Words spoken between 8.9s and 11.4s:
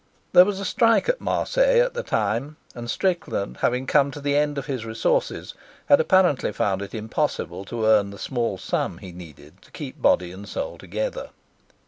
he needed to keep body and soul together.